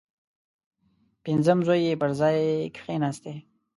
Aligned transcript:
پنځم 1.23 1.59
زوی 1.67 1.81
یې 1.87 1.93
پر 2.01 2.11
ځای 2.19 2.37
کښېنستی. 2.75 3.35